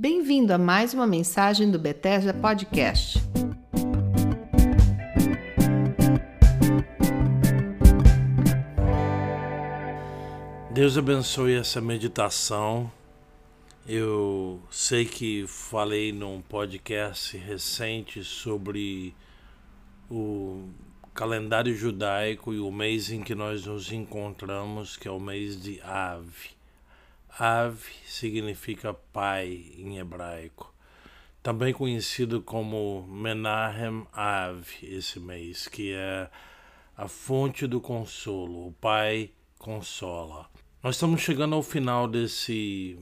[0.00, 3.18] Bem-vindo a mais uma mensagem do Bethesda Podcast.
[10.72, 12.88] Deus abençoe essa meditação.
[13.88, 19.12] Eu sei que falei num podcast recente sobre
[20.08, 20.68] o
[21.12, 25.80] calendário judaico e o mês em que nós nos encontramos, que é o mês de
[25.80, 26.57] Ave.
[27.38, 30.74] Ave significa pai em hebraico.
[31.42, 36.30] Também conhecido como Menahem Ave, esse mês, que é
[36.96, 40.48] a fonte do consolo, o pai consola.
[40.82, 42.98] Nós estamos chegando ao final desse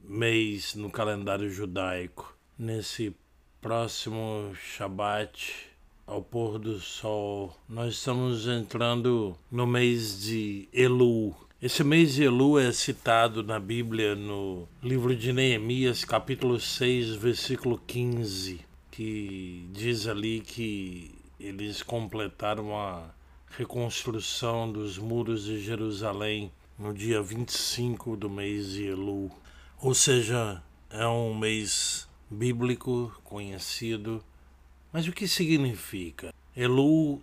[0.00, 2.36] mês no calendário judaico.
[2.58, 3.14] Nesse
[3.60, 5.70] próximo Shabat,
[6.06, 11.34] ao pôr do sol, nós estamos entrando no mês de Elu.
[11.62, 17.78] Esse mês de Elu é citado na Bíblia no livro de Neemias, capítulo 6, versículo
[17.86, 23.14] 15, que diz ali que eles completaram a
[23.56, 29.30] reconstrução dos muros de Jerusalém no dia 25 do mês de Elu.
[29.80, 34.20] Ou seja, é um mês bíblico conhecido.
[34.92, 36.34] Mas o que significa?
[36.56, 37.22] Elu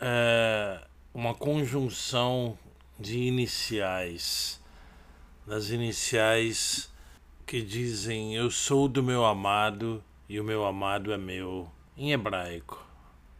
[0.00, 2.56] é uma conjunção
[2.98, 4.60] de iniciais,
[5.46, 6.90] das iniciais
[7.46, 12.84] que dizem eu sou do meu amado e o meu amado é meu, em hebraico.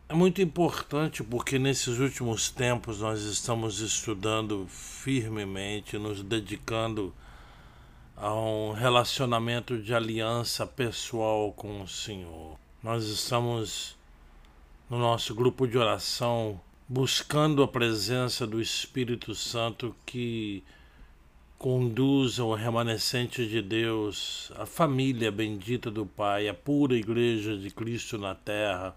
[0.08, 7.12] É muito importante porque nesses últimos tempos nós estamos estudando firmemente, nos dedicando
[8.16, 12.56] a um relacionamento de aliança pessoal com o Senhor.
[12.82, 13.96] Nós estamos
[14.88, 20.62] no nosso grupo de oração buscando a presença do Espírito Santo que
[21.58, 28.18] conduza o remanescente de Deus, a família bendita do Pai, a pura igreja de Cristo
[28.18, 28.94] na terra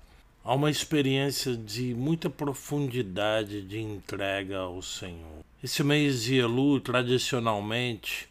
[0.50, 5.44] Há uma experiência de muita profundidade de entrega ao Senhor.
[5.62, 8.30] Esse mês de Elu, tradicionalmente,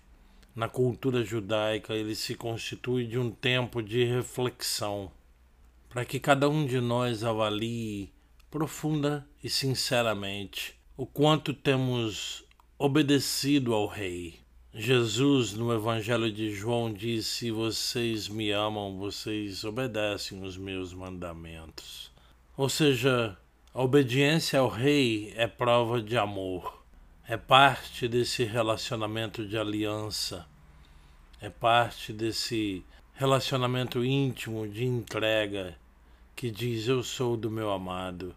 [0.57, 5.13] na cultura judaica, ele se constitui de um tempo de reflexão,
[5.91, 8.11] para que cada um de nós avalie
[8.51, 12.45] profunda e sinceramente o quanto temos
[12.79, 14.41] obedecido ao Rei.
[14.73, 22.11] Jesus, no Evangelho de João, disse: Se vocês me amam, vocês obedecem os meus mandamentos.
[22.57, 23.37] Ou seja,
[23.75, 26.83] a obediência ao Rei é prova de amor,
[27.27, 30.47] é parte desse relacionamento de aliança,
[31.41, 32.83] é parte desse
[33.15, 35.77] relacionamento íntimo de entrega
[36.35, 38.35] que diz: Eu sou do meu amado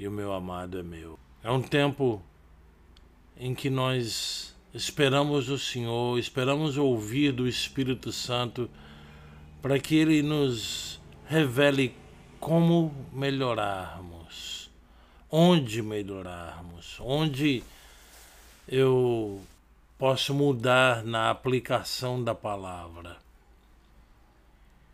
[0.00, 1.16] e o meu amado é meu.
[1.44, 2.20] É um tempo
[3.36, 8.70] em que nós Esperamos o Senhor, esperamos ouvir do Espírito Santo
[9.60, 11.92] para que ele nos revele
[12.38, 14.70] como melhorarmos,
[15.28, 17.64] onde melhorarmos, onde
[18.68, 19.42] eu
[19.98, 23.16] posso mudar na aplicação da palavra.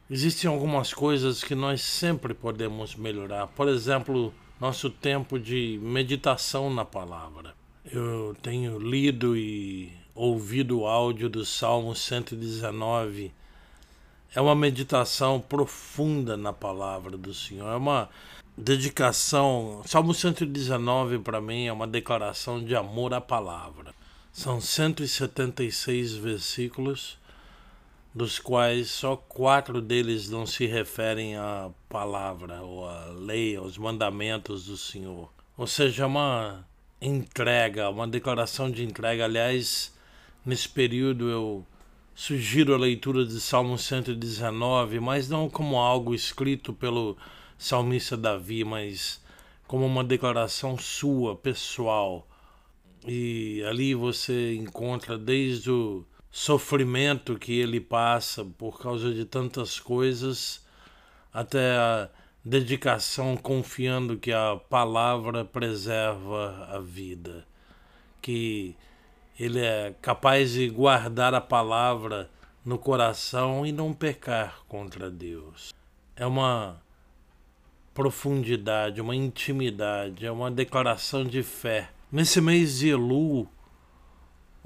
[0.08, 6.84] Existem algumas coisas que nós sempre podemos melhorar, por exemplo, nosso tempo de meditação na
[6.84, 7.54] palavra.
[7.84, 13.32] Eu tenho lido e ouvido o áudio do Salmo 119.
[14.34, 17.70] É uma meditação profunda na palavra do Senhor.
[17.70, 18.08] É uma
[18.56, 19.82] dedicação.
[19.84, 23.94] Salmo 119 para mim é uma declaração de amor à palavra.
[24.32, 27.18] São 176 versículos,
[28.16, 34.64] dos quais só quatro deles não se referem à palavra, ou à lei, aos mandamentos
[34.64, 35.30] do Senhor.
[35.54, 36.66] Ou seja, uma
[36.98, 39.26] entrega, uma declaração de entrega.
[39.26, 39.94] Aliás,
[40.46, 41.66] nesse período eu
[42.14, 47.18] sugiro a leitura de Salmo 119, mas não como algo escrito pelo
[47.58, 49.20] salmista Davi, mas
[49.66, 52.26] como uma declaração sua, pessoal.
[53.06, 56.02] E ali você encontra desde o
[56.36, 60.62] sofrimento que ele passa por causa de tantas coisas
[61.32, 62.10] até a
[62.44, 67.46] dedicação confiando que a palavra preserva a vida,
[68.20, 68.76] que
[69.40, 72.28] ele é capaz de guardar a palavra
[72.62, 75.72] no coração e não pecar contra Deus.
[76.14, 76.82] É uma
[77.94, 81.88] profundidade, uma intimidade, é uma declaração de fé.
[82.12, 83.48] Nesse mês de Elu,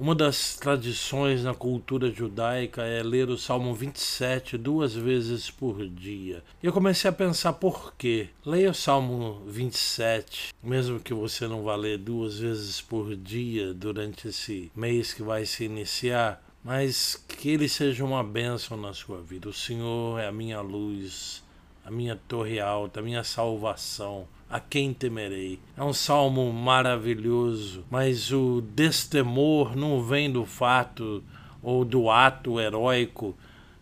[0.00, 6.42] uma das tradições na cultura judaica é ler o Salmo 27 duas vezes por dia.
[6.62, 8.30] E eu comecei a pensar por quê.
[8.42, 14.28] Leia o Salmo 27, mesmo que você não vá ler duas vezes por dia durante
[14.28, 16.42] esse mês que vai se iniciar.
[16.64, 19.50] mas que ele seja uma bênção na sua vida.
[19.50, 21.42] O Senhor é a minha luz,
[21.84, 24.26] a minha torre alta, a minha salvação.
[24.50, 25.60] A quem temerei?
[25.76, 31.22] É um salmo maravilhoso, mas o destemor não vem do fato
[31.62, 33.36] ou do ato heróico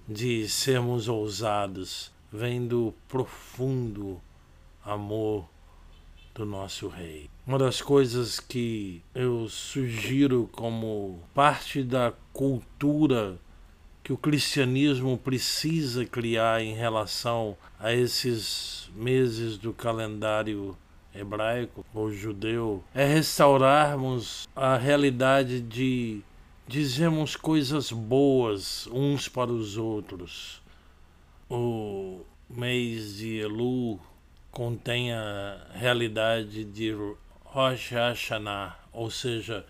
[0.06, 4.20] de sermos ousados, vem do profundo
[4.84, 5.48] amor
[6.34, 7.30] do nosso Rei.
[7.46, 13.38] Uma das coisas que eu sugiro como parte da cultura
[14.08, 20.74] que o cristianismo precisa criar em relação a esses meses do calendário
[21.14, 26.22] hebraico ou judeu é restaurarmos a realidade de
[26.66, 30.62] dizermos coisas boas uns para os outros.
[31.50, 34.00] O mês de Elu
[34.50, 36.94] contém a realidade de
[37.44, 39.66] Rosh Hashanah, ou seja,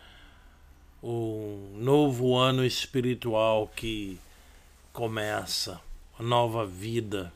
[1.02, 4.16] o novo ano espiritual que
[4.98, 5.80] começa,
[6.18, 7.32] a nova vida.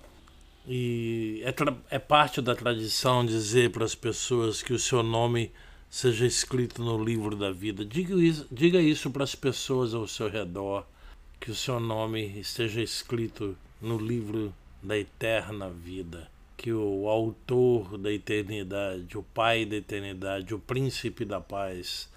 [0.66, 5.52] E é, é parte da tradição dizer para as pessoas que o seu nome
[5.88, 7.84] seja escrito no livro da vida.
[7.84, 10.84] Diga isso, diga isso para as pessoas ao seu redor,
[11.38, 18.12] que o seu nome esteja escrito no livro da eterna vida que o autor da
[18.12, 22.08] eternidade, o Pai da eternidade, o Príncipe da paz,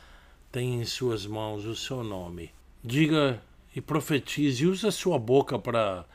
[0.52, 2.52] tem em suas mãos o seu nome.
[2.84, 3.42] Diga
[3.76, 6.06] e profetize, use a sua boca para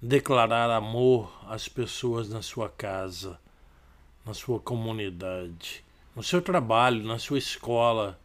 [0.00, 3.38] declarar amor às pessoas na sua casa,
[4.24, 5.84] na sua comunidade,
[6.16, 8.18] no seu trabalho, na sua escola.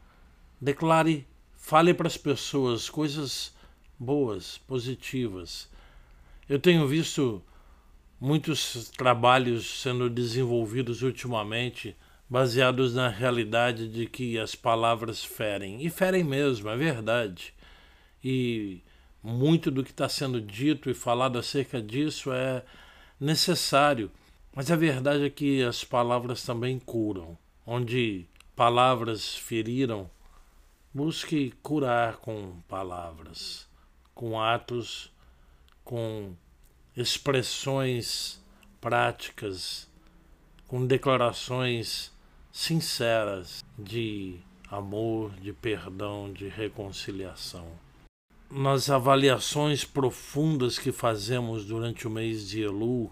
[0.62, 1.28] Declare,
[1.58, 3.54] fale para as pessoas coisas
[4.00, 5.70] boas, positivas.
[6.48, 7.44] Eu tenho visto
[8.20, 11.98] muitos trabalhos sendo desenvolvidos ultimamente
[12.30, 15.84] baseados na realidade de que as palavras ferem.
[15.86, 17.54] E ferem mesmo, é verdade.
[18.24, 18.82] E
[19.22, 22.64] muito do que está sendo dito e falado acerca disso é
[23.20, 24.12] necessário.
[24.56, 27.38] Mas a verdade é que as palavras também curam.
[27.66, 28.26] Onde
[28.56, 30.10] palavras feriram,
[30.94, 33.68] busque curar com palavras,
[34.16, 35.12] com atos,
[35.84, 36.34] com
[36.96, 38.44] expressões
[38.82, 39.88] práticas,
[40.68, 42.12] com declarações
[42.52, 44.40] sinceras de
[44.70, 47.68] amor, de perdão, de reconciliação.
[48.52, 53.12] Nas avaliações profundas que fazemos durante o mês de Elu,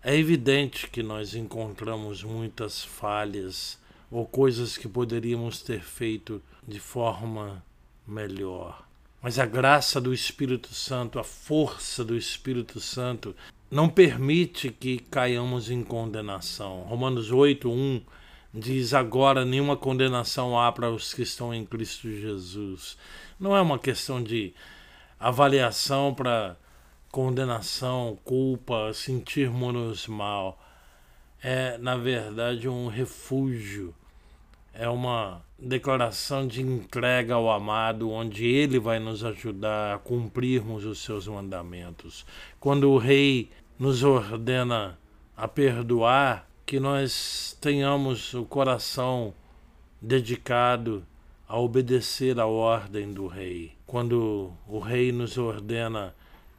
[0.00, 3.76] é evidente que nós encontramos muitas falhas
[4.08, 7.60] ou coisas que poderíamos ter feito de forma
[8.06, 8.86] melhor.
[9.20, 13.34] Mas a graça do Espírito Santo, a força do Espírito Santo,
[13.68, 16.82] não permite que caiamos em condenação.
[16.82, 18.00] Romanos 8, 1
[18.52, 22.96] diz: Agora nenhuma condenação há para os que estão em Cristo Jesus.
[23.38, 24.54] Não é uma questão de
[25.18, 26.56] avaliação para
[27.10, 30.62] condenação, culpa, sentirmos mal.
[31.42, 33.94] É, na verdade, um refúgio
[34.72, 40.98] é uma declaração de entrega ao amado, onde ele vai nos ajudar a cumprirmos os
[40.98, 42.26] seus mandamentos.
[42.60, 44.98] Quando o rei nos ordena
[45.34, 49.32] a perdoar, que nós tenhamos o coração
[50.02, 51.06] dedicado
[51.48, 53.72] a obedecer a ordem do rei.
[53.86, 56.14] Quando o rei nos ordena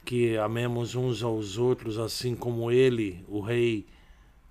[0.05, 3.85] que amemos uns aos outros assim como ele, o rei,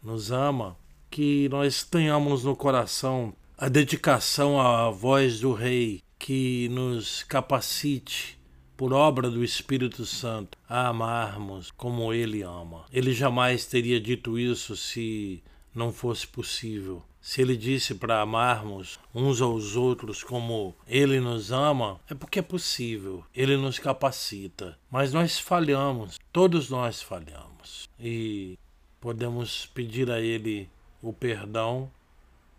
[0.02, 0.76] nos ama,
[1.10, 8.38] que nós tenhamos no coração a dedicação à voz do Rei que nos capacite,
[8.76, 12.84] por obra do Espírito Santo, a amarmos como Ele ama.
[12.92, 15.42] Ele jamais teria dito isso se
[15.76, 17.02] não fosse possível.
[17.20, 22.42] Se ele disse para amarmos uns aos outros como ele nos ama, é porque é
[22.42, 23.24] possível.
[23.34, 24.78] Ele nos capacita.
[24.90, 27.88] Mas nós falhamos, todos nós falhamos.
[27.98, 28.58] E
[29.00, 30.70] podemos pedir a ele
[31.02, 31.90] o perdão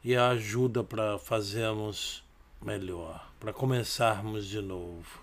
[0.04, 2.24] e a ajuda para fazermos
[2.62, 5.22] melhor, para começarmos de novo.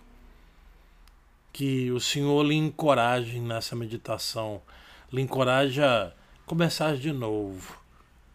[1.53, 4.61] Que o Senhor lhe encoraje nessa meditação,
[5.13, 6.13] lhe encoraje a
[6.47, 7.84] começar de novo,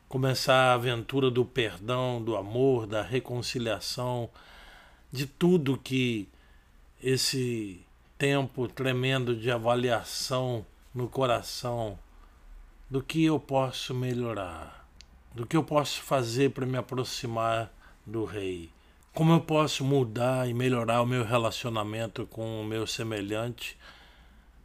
[0.09, 4.29] começar a aventura do perdão, do amor, da reconciliação,
[5.09, 6.27] de tudo que
[7.01, 7.85] esse
[8.17, 11.97] tempo tremendo de avaliação no coração
[12.89, 14.79] do que eu posso melhorar
[15.33, 17.71] do que eu posso fazer para me aproximar
[18.05, 18.69] do Rei.
[19.13, 23.77] Como eu posso mudar e melhorar o meu relacionamento com o meu semelhante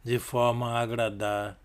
[0.03, 1.57] de forma a agradar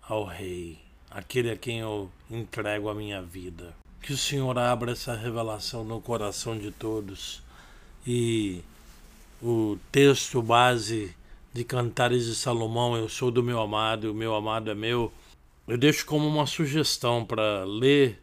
[0.00, 0.81] ao Rei,
[1.14, 3.74] aquele a quem eu entrego a minha vida.
[4.00, 7.42] Que o Senhor abra essa revelação no coração de todos
[8.06, 8.62] e
[9.40, 11.14] o texto base
[11.52, 15.12] de Cantares de Salomão, Eu sou do meu amado e o meu amado é meu,
[15.68, 18.20] eu deixo como uma sugestão para ler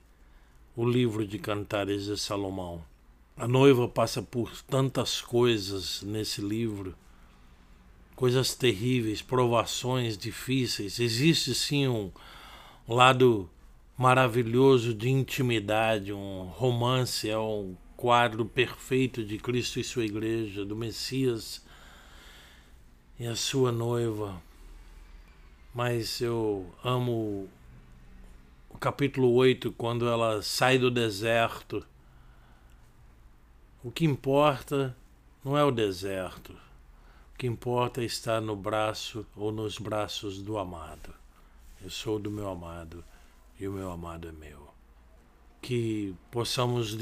[0.75, 2.84] o livro de Cantares de Salomão.
[3.38, 6.93] A noiva passa por tantas coisas nesse livro,
[8.15, 11.00] coisas terríveis, provações difíceis.
[11.00, 11.88] Existe sim
[12.89, 13.48] um lado
[13.96, 20.75] maravilhoso de intimidade, um romance, é um quadro perfeito de Cristo e sua igreja, do
[20.75, 21.63] Messias
[23.19, 24.41] e a sua noiva.
[25.72, 27.48] Mas eu amo
[28.69, 31.86] o capítulo 8, quando ela sai do deserto.
[33.84, 34.98] O que importa
[35.46, 36.53] não é o deserto.
[37.36, 41.18] O que importa é estar no braço ou nos braços do amado.
[41.81, 43.03] Eu sou do meu amado
[43.59, 44.67] e o meu amado é meu.
[45.62, 46.98] Que possamos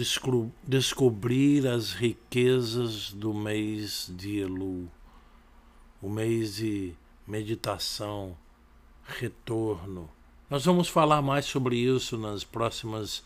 [0.63, 4.89] descobrir as riquezas do mês de Elu
[6.01, 6.93] o mês de
[7.25, 8.37] meditação,
[9.03, 10.09] retorno.
[10.49, 13.23] Nós vamos falar mais sobre isso nas próximas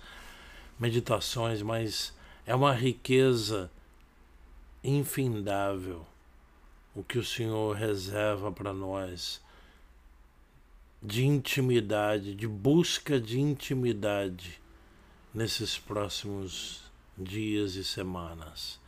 [0.80, 2.14] meditações, mas
[2.46, 3.70] é uma riqueza
[4.84, 6.06] infindável
[6.96, 9.42] o que o Senhor reserva para nós
[11.02, 14.62] de intimidade, de busca de intimidade
[15.34, 16.84] nesses próximos
[17.18, 18.80] dias e semanas.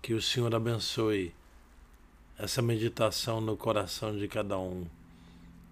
[0.00, 1.34] Que o Senhor abençoe
[2.38, 4.86] essa meditação no coração de cada um.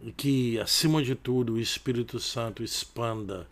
[0.03, 3.49] E que, acima de tudo, o Espírito Santo expanda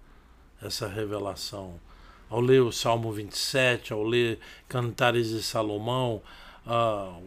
[0.61, 1.81] essa revelação.
[2.29, 4.39] Ao ler o Salmo 27, ao ler
[4.69, 6.21] Cantares de Salomão,
[6.67, 7.23] uh,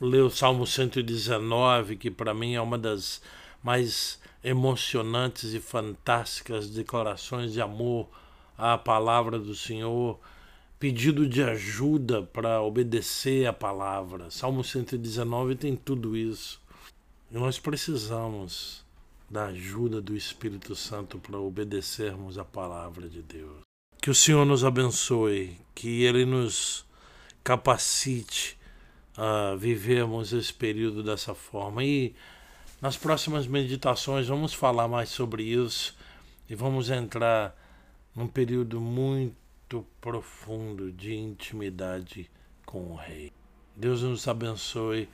[0.00, 3.20] ler o Salmo 119, que para mim é uma das
[3.66, 8.08] mais emocionantes e fantásticas declarações de amor
[8.56, 10.20] à palavra do Senhor
[10.78, 14.30] pedido de ajuda para obedecer a palavra.
[14.30, 16.62] Salmo 119 tem tudo isso.
[17.28, 18.84] E nós precisamos
[19.28, 23.62] da ajuda do Espírito Santo para obedecermos a palavra de Deus.
[24.00, 26.86] Que o Senhor nos abençoe, que Ele nos
[27.42, 28.56] capacite
[29.16, 31.82] a vivermos esse período dessa forma.
[31.82, 32.14] E
[32.80, 35.96] nas próximas meditações vamos falar mais sobre isso
[36.48, 37.56] e vamos entrar
[38.14, 42.30] num período muito profundo de intimidade
[42.64, 43.32] com o Rei.
[43.74, 45.08] Deus nos abençoe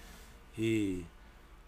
[0.58, 1.04] e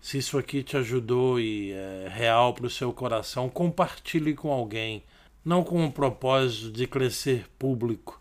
[0.01, 5.03] se isso aqui te ajudou e é real para o seu coração, compartilhe com alguém,
[5.45, 8.21] não com o propósito de crescer público,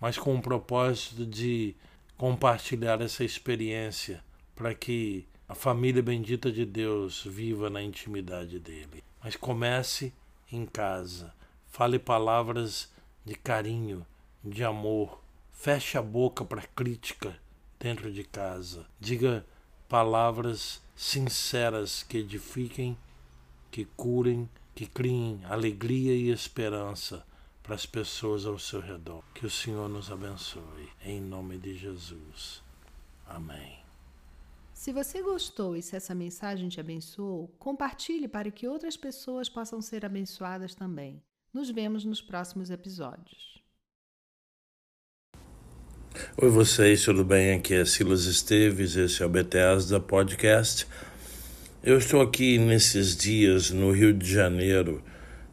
[0.00, 1.74] mas com o propósito de
[2.16, 4.22] compartilhar essa experiência
[4.54, 9.04] para que a família bendita de Deus viva na intimidade dele.
[9.22, 10.12] Mas comece
[10.50, 11.34] em casa.
[11.66, 12.90] Fale palavras
[13.24, 14.06] de carinho,
[14.42, 15.20] de amor.
[15.52, 17.36] Feche a boca para crítica
[17.78, 18.86] dentro de casa.
[18.98, 19.44] Diga
[19.88, 22.96] palavras sinceras que edifiquem,
[23.70, 27.24] que curem, que criem alegria e esperança
[27.62, 29.22] para as pessoas ao seu redor.
[29.34, 30.88] Que o Senhor nos abençoe.
[31.04, 32.62] Em nome de Jesus.
[33.26, 33.83] Amém.
[34.74, 39.80] Se você gostou e se essa mensagem te abençoou, compartilhe para que outras pessoas possam
[39.80, 41.22] ser abençoadas também.
[41.54, 43.62] Nos vemos nos próximos episódios.
[46.36, 47.54] Oi vocês, tudo bem?
[47.54, 50.88] Aqui é Silas Esteves, esse é o Bethesda Podcast.
[51.82, 55.02] Eu estou aqui nesses dias no Rio de Janeiro,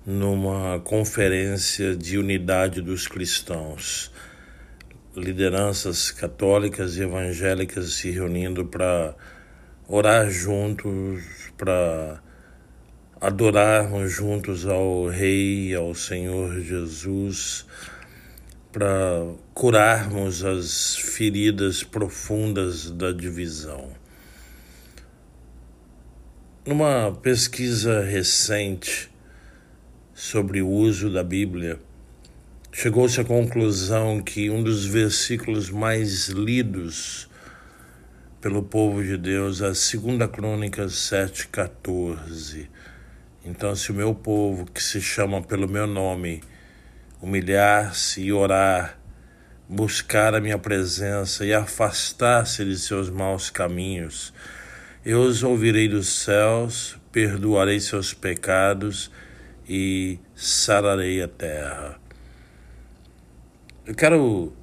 [0.03, 4.11] numa conferência de unidade dos cristãos.
[5.15, 9.13] Lideranças católicas e evangélicas se reunindo para
[9.85, 11.21] orar juntos,
[11.57, 12.23] para
[13.19, 17.65] adorarmos juntos ao Rei, ao Senhor Jesus,
[18.71, 23.91] para curarmos as feridas profundas da divisão.
[26.65, 29.11] Numa pesquisa recente
[30.13, 31.79] sobre o uso da Bíblia,
[32.71, 37.29] chegou-se à conclusão que um dos versículos mais lidos
[38.39, 42.67] pelo povo de Deus é a 2 Crônicas 7,14
[43.43, 46.43] então, se o meu povo, que se chama pelo meu nome,
[47.19, 48.99] humilhar-se e orar,
[49.67, 54.31] buscar a minha presença e afastar-se de seus maus caminhos,
[55.03, 59.09] eu os ouvirei dos céus, perdoarei seus pecados
[59.67, 61.99] e sararei a terra.
[63.83, 64.53] Eu quero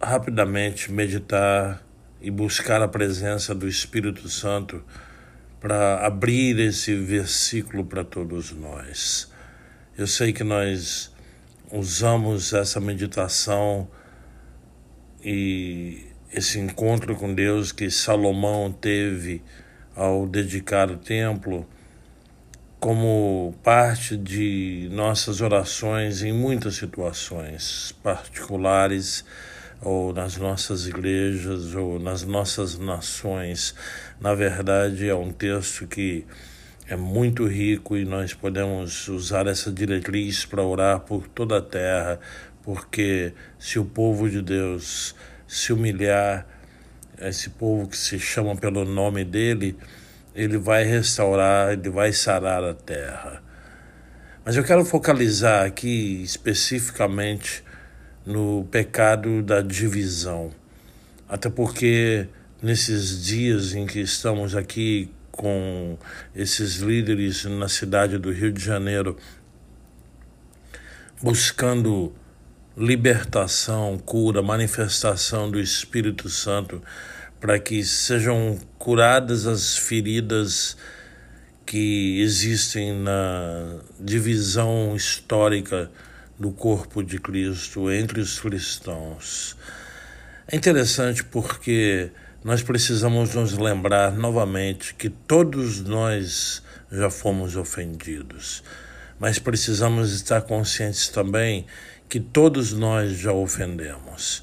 [0.00, 1.84] rapidamente meditar
[2.20, 4.80] e buscar a presença do Espírito Santo
[5.60, 9.28] para abrir esse versículo para todos nós.
[9.98, 11.12] Eu sei que nós
[11.72, 13.88] usamos essa meditação
[15.20, 19.42] e esse encontro com Deus que Salomão teve
[19.96, 21.68] ao dedicar o templo
[22.84, 29.24] como parte de nossas orações em muitas situações particulares
[29.80, 33.74] ou nas nossas igrejas ou nas nossas nações.
[34.20, 36.26] Na verdade, é um texto que
[36.86, 42.20] é muito rico e nós podemos usar essa diretriz para orar por toda a terra,
[42.62, 45.14] porque se o povo de Deus
[45.48, 46.46] se humilhar,
[47.18, 49.74] esse povo que se chama pelo nome dele,
[50.34, 53.42] ele vai restaurar, ele vai sarar a terra.
[54.44, 57.64] Mas eu quero focalizar aqui especificamente
[58.26, 60.50] no pecado da divisão.
[61.28, 62.26] Até porque
[62.62, 65.98] nesses dias em que estamos aqui com
[66.34, 69.16] esses líderes na cidade do Rio de Janeiro,
[71.22, 72.12] buscando
[72.76, 76.82] libertação, cura, manifestação do Espírito Santo,
[77.44, 80.78] para que sejam curadas as feridas
[81.66, 85.90] que existem na divisão histórica
[86.38, 89.58] do corpo de Cristo entre os cristãos.
[90.48, 92.10] É interessante porque
[92.42, 98.64] nós precisamos nos lembrar novamente que todos nós já fomos ofendidos,
[99.20, 101.66] mas precisamos estar conscientes também
[102.08, 104.42] que todos nós já ofendemos.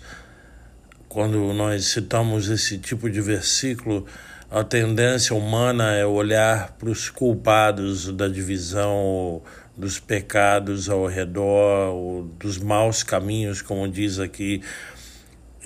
[1.12, 4.06] Quando nós citamos esse tipo de versículo,
[4.50, 9.42] a tendência humana é olhar para os culpados da divisão,
[9.76, 14.62] dos pecados ao redor, dos maus caminhos, como diz aqui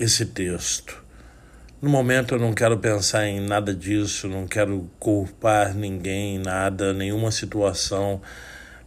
[0.00, 1.00] esse texto.
[1.80, 7.30] No momento eu não quero pensar em nada disso, não quero culpar ninguém, nada, nenhuma
[7.30, 8.20] situação,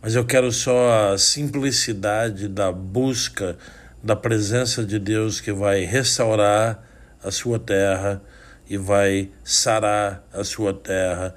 [0.01, 3.57] mas eu quero só a simplicidade da busca
[4.01, 6.83] da presença de Deus que vai restaurar
[7.23, 8.21] a sua terra
[8.69, 11.35] e vai sarar a sua terra,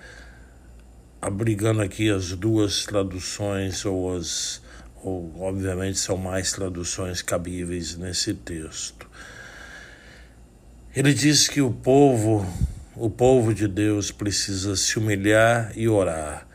[1.21, 4.63] abrigando aqui as duas traduções ou as
[5.03, 9.11] ou obviamente são mais traduções cabíveis nesse texto.
[10.95, 12.47] Ele diz que o povo,
[12.95, 16.47] o povo de Deus precisa se humilhar e orar.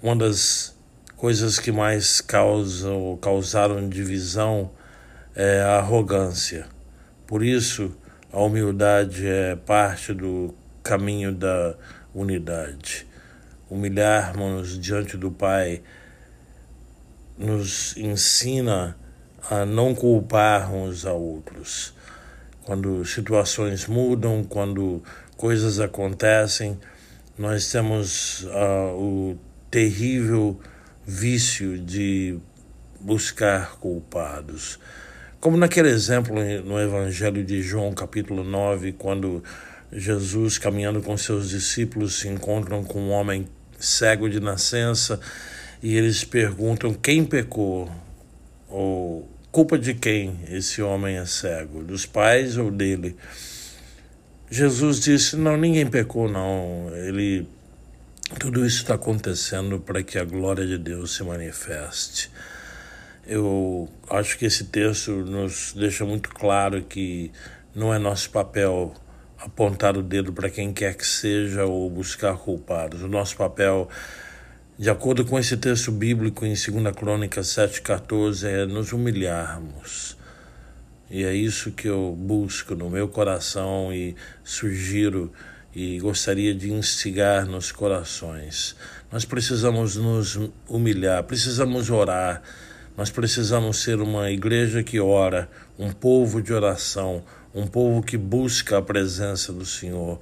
[0.00, 0.76] Uma das
[1.20, 4.70] coisas que mais causam causaram divisão
[5.34, 6.64] é a arrogância.
[7.26, 7.94] Por isso,
[8.32, 11.74] a humildade é parte do caminho da
[12.14, 13.06] unidade.
[13.68, 15.82] Humilharmos diante do Pai
[17.36, 18.96] nos ensina
[19.50, 21.92] a não culparmos a outros
[22.64, 25.02] quando situações mudam, quando
[25.36, 26.80] coisas acontecem,
[27.36, 29.38] nós temos uh, o
[29.70, 30.58] terrível
[31.10, 32.38] vício de
[33.00, 34.78] buscar culpados.
[35.40, 39.42] Como naquele exemplo no Evangelho de João, capítulo 9, quando
[39.92, 45.18] Jesus, caminhando com seus discípulos, se encontram com um homem cego de nascença
[45.82, 47.90] e eles perguntam quem pecou
[48.68, 51.82] ou Culpa de quem esse homem é cego?
[51.82, 53.16] Dos pais ou dele?
[54.48, 56.88] Jesus disse: Não, ninguém pecou, não.
[56.94, 57.48] Ele.
[58.38, 62.30] Tudo isso está acontecendo para que a glória de Deus se manifeste.
[63.26, 67.32] Eu acho que esse texto nos deixa muito claro que
[67.74, 68.94] não é nosso papel
[69.38, 73.02] apontar o dedo para quem quer que seja ou buscar culpados.
[73.02, 73.88] O nosso papel
[74.80, 80.16] de acordo com esse texto bíblico em 2 Crônica 7,14, é nos humilharmos.
[81.10, 85.30] E é isso que eu busco no meu coração e sugiro
[85.74, 88.74] e gostaria de instigar nos corações.
[89.10, 92.42] Nós precisamos nos humilhar, precisamos orar,
[92.96, 98.78] nós precisamos ser uma igreja que ora, um povo de oração, um povo que busca
[98.78, 100.20] a presença do Senhor,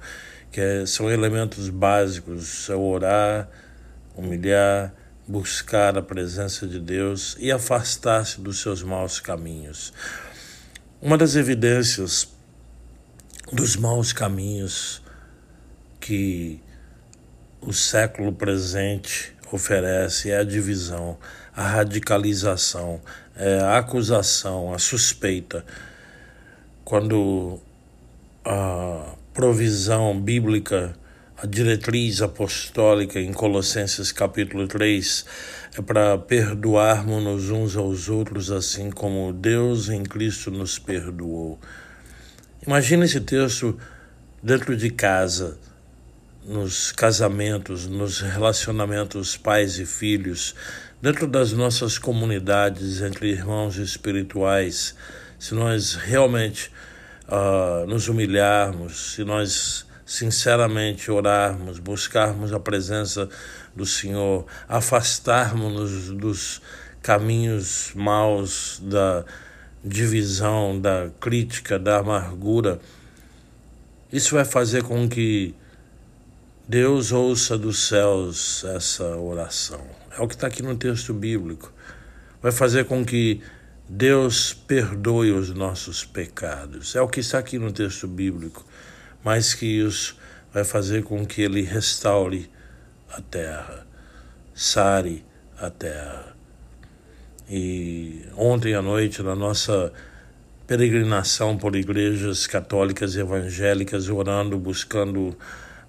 [0.51, 3.49] que é, são elementos básicos, é orar,
[4.15, 4.93] humilhar,
[5.27, 9.93] buscar a presença de Deus e afastar-se dos seus maus caminhos.
[11.01, 12.27] Uma das evidências
[13.51, 15.01] dos maus caminhos
[15.99, 16.61] que
[17.61, 21.17] o século presente oferece é a divisão,
[21.55, 23.01] a radicalização,
[23.35, 25.65] é a acusação, a suspeita.
[26.83, 27.59] Quando
[28.45, 30.95] a provisão bíblica
[31.41, 35.25] a diretriz apostólica em Colossenses capítulo 3
[35.77, 41.57] é para perdoarmos uns aos outros assim como Deus em Cristo nos perdoou.
[42.67, 43.79] Imagina esse texto
[44.43, 45.57] dentro de casa,
[46.45, 50.55] nos casamentos, nos relacionamentos pais e filhos,
[51.01, 54.95] dentro das nossas comunidades entre irmãos espirituais,
[55.37, 56.71] se nós realmente
[57.27, 63.29] uh, nos humilharmos, se nós sinceramente orarmos, buscarmos a presença
[63.75, 66.61] do Senhor, afastarmos-nos dos
[67.01, 69.23] caminhos maus da
[69.85, 72.79] divisão, da crítica, da amargura,
[74.11, 75.53] isso vai fazer com que
[76.69, 79.81] Deus ouça dos céus essa oração.
[80.15, 81.73] É o que está aqui no texto bíblico.
[82.43, 83.41] Vai fazer com que
[83.89, 86.95] Deus perdoe os nossos pecados.
[86.95, 88.63] É o que está aqui no texto bíblico.
[89.25, 90.15] Mais que isso,
[90.53, 92.47] vai fazer com que Ele restaure
[93.11, 93.87] a terra,
[94.53, 95.25] sare
[95.57, 96.35] a terra.
[97.49, 99.91] E ontem à noite, na nossa
[100.67, 105.35] peregrinação por igrejas católicas e evangélicas, orando, buscando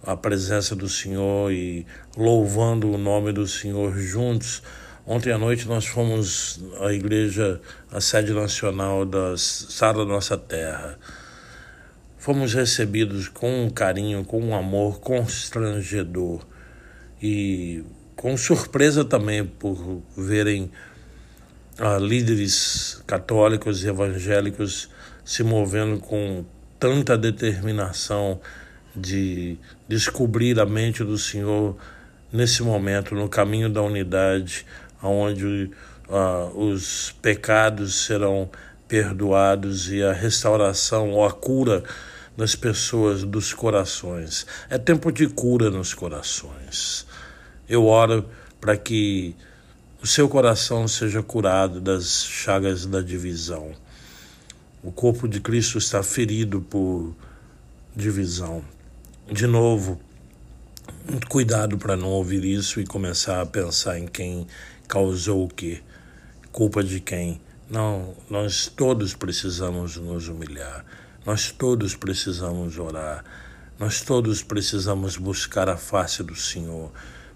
[0.02, 1.86] a presença do Senhor e
[2.16, 4.62] louvando o nome do Senhor juntos.
[5.06, 7.60] Ontem à noite nós fomos à igreja,
[7.90, 10.98] a sede nacional da Sala da Nossa Terra.
[12.16, 16.46] Fomos recebidos com um carinho, com um amor constrangedor
[17.22, 17.82] e
[18.14, 20.70] com surpresa também por verem
[21.78, 24.90] ah, líderes católicos e evangélicos
[25.24, 26.44] se movendo com
[26.78, 28.40] tanta determinação
[28.94, 29.56] de
[29.88, 31.76] descobrir a mente do Senhor
[32.32, 34.66] nesse momento, no caminho da unidade,
[35.02, 35.70] onde
[36.08, 38.50] uh, os pecados serão
[38.86, 41.82] perdoados e a restauração ou a cura
[42.36, 44.46] das pessoas, dos corações.
[44.68, 47.06] É tempo de cura nos corações.
[47.68, 48.28] Eu oro
[48.60, 49.34] para que
[50.02, 53.72] o seu coração seja curado das chagas da divisão.
[54.82, 57.14] O corpo de Cristo está ferido por
[57.94, 58.64] divisão
[59.30, 60.00] de novo,
[61.08, 64.44] muito cuidado para não ouvir isso e começar a pensar em quem
[64.88, 65.80] causou o quê,
[66.50, 67.40] culpa de quem.
[67.70, 70.84] Não, nós todos precisamos nos humilhar,
[71.24, 73.24] nós todos precisamos orar,
[73.78, 76.90] nós todos precisamos buscar a face do Senhor.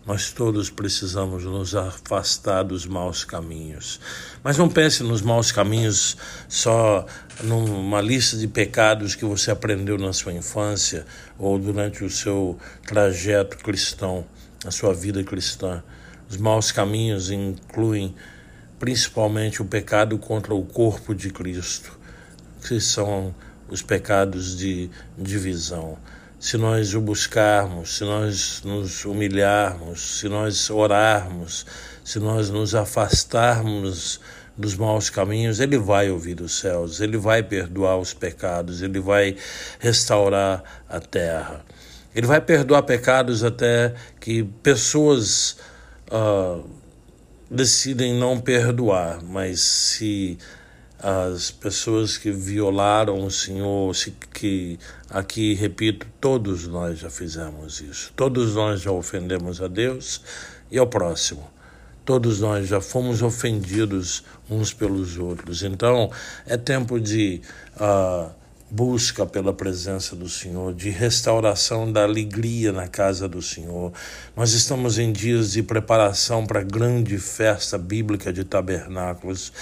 [0.07, 3.99] Nós todos precisamos nos afastar dos maus caminhos.
[4.43, 6.15] Mas não pense nos maus caminhos
[6.47, 7.07] só
[7.43, 11.07] numa lista de pecados que você aprendeu na sua infância
[11.39, 14.27] ou durante o seu trajeto cristão,
[14.67, 15.83] a sua vida cristã.
[16.29, 18.15] Os maus caminhos incluem
[18.79, 21.99] principalmente o pecado contra o corpo de Cristo,
[22.69, 23.35] que são
[23.71, 25.97] os pecados de divisão
[26.45, 31.65] se nós o buscarmos, se nós nos humilharmos, se nós orarmos,
[32.05, 34.21] se nós nos afastarmos
[34.55, 39.39] dos maus caminhos, Ele vai ouvir os céus, Ele vai perdoar os pecados, Ele vai
[39.79, 41.65] restaurar a terra.
[42.15, 45.57] Ele vai perdoar pecados até que pessoas
[46.13, 46.63] uh,
[47.51, 50.37] decidem não perdoar, mas se
[51.07, 53.95] as pessoas que violaram o Senhor,
[54.33, 54.79] que
[55.11, 58.11] aqui repito, todos nós já fizemos isso.
[58.17, 60.23] Todos nós já ofendemos a Deus
[60.71, 61.47] e ao próximo.
[62.07, 65.63] Todos nós já fomos ofendidos uns pelos outros.
[65.63, 66.11] Então,
[66.47, 67.43] é tempo de
[67.77, 68.31] uh,
[68.75, 73.93] busca pela presença do Senhor, de restauração da alegria na casa do Senhor.
[74.37, 79.53] Nós estamos em dias de preparação para a grande festa bíblica de tabernáculos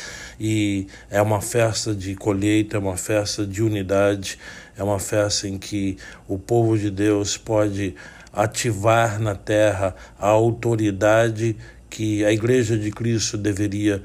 [0.40, 4.38] e é uma festa de colheita, é uma festa de unidade,
[4.78, 7.94] é uma festa em que o povo de Deus pode
[8.32, 11.54] ativar na terra a autoridade
[11.90, 14.02] que a Igreja de Cristo deveria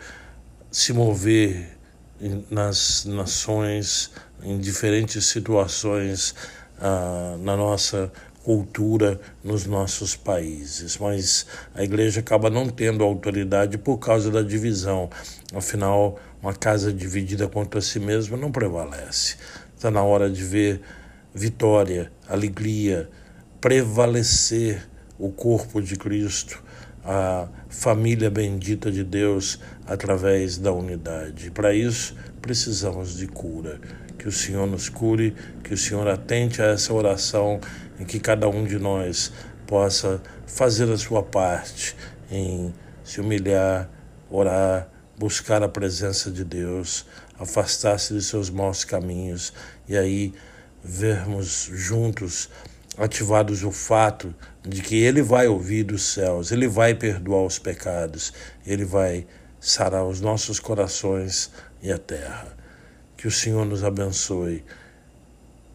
[0.70, 1.78] se mover
[2.50, 4.12] nas nações
[4.44, 6.36] em diferentes situações
[6.80, 8.12] ah, na nossa
[8.44, 10.98] cultura, nos nossos países.
[10.98, 11.46] Mas
[11.76, 15.10] a igreja acaba não tendo autoridade por causa da divisão.
[15.54, 19.36] Afinal, uma casa dividida contra si mesma não prevalece.
[19.76, 20.82] Está na hora de ver
[21.34, 23.10] vitória, alegria,
[23.60, 24.88] prevalecer
[25.20, 26.64] o corpo de Cristo,
[27.04, 31.52] a família bendita de Deus através da unidade.
[31.52, 33.80] Para isso, precisamos de cura
[34.28, 37.62] que o Senhor nos cure, que o Senhor atente a essa oração
[37.98, 39.32] em que cada um de nós
[39.66, 41.96] possa fazer a sua parte
[42.30, 42.74] em
[43.06, 43.90] se humilhar,
[44.30, 47.06] orar, buscar a presença de Deus,
[47.40, 49.54] afastar-se de seus maus caminhos
[49.88, 50.34] e aí
[50.84, 52.50] vermos juntos
[52.98, 58.34] ativados o fato de que Ele vai ouvir dos céus, Ele vai perdoar os pecados,
[58.66, 59.26] Ele vai
[59.58, 61.50] sarar os nossos corações
[61.82, 62.58] e a terra.
[63.18, 64.64] Que o Senhor nos abençoe,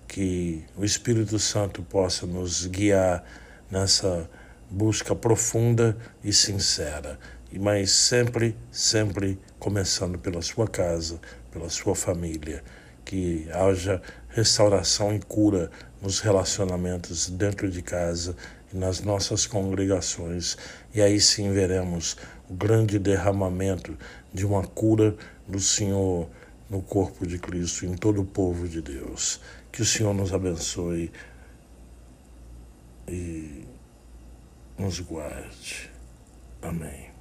[0.07, 3.25] que o Espírito Santo possa nos guiar
[3.69, 4.31] nessa
[4.71, 7.19] busca profunda e sincera,
[7.53, 12.63] mas sempre, sempre começando pela sua casa, pela sua família,
[13.05, 15.69] que haja restauração e cura
[16.01, 18.37] nos relacionamentos dentro de casa
[18.73, 20.57] e nas nossas congregações.
[20.95, 22.17] E aí sim veremos
[22.49, 23.99] o grande derramamento
[24.33, 25.17] de uma cura
[25.49, 26.29] do Senhor
[26.73, 29.41] no corpo de Cristo, em todo o povo de Deus.
[29.71, 31.13] Que o Senhor nos abençoe
[33.07, 33.67] e
[34.79, 35.91] nos guarde.
[36.63, 37.12] Amém.